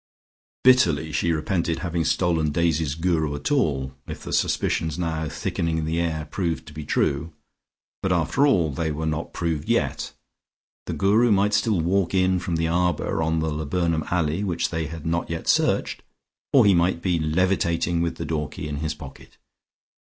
[0.63, 5.85] Bitterly she repented having stolen Daisy's Guru at all, if the suspicions now thickening in
[5.85, 7.33] the air proved to be true,
[8.01, 10.11] but after all they were not proved yet.
[10.87, 14.87] The Guru might still walk in from the arbor on the laburnum alley which they
[14.87, 16.01] had not yet searched,
[16.51, 19.37] or he might be levitating with the door key in his pocket.